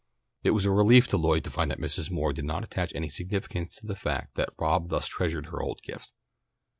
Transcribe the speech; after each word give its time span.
It 0.43 0.49
was 0.49 0.65
a 0.65 0.71
relief 0.71 1.07
to 1.09 1.17
Lloyd 1.17 1.43
to 1.43 1.51
find 1.51 1.69
that 1.69 1.77
Mrs. 1.77 2.09
Moore 2.09 2.33
did 2.33 2.43
not 2.43 2.63
attach 2.63 2.91
any 2.95 3.07
significance 3.07 3.75
to 3.75 3.85
the 3.85 3.93
fact 3.95 4.33
that 4.33 4.49
Rob 4.57 4.89
thus 4.89 5.05
treasured 5.05 5.45
her 5.51 5.61
old 5.61 5.83
gift. 5.83 6.11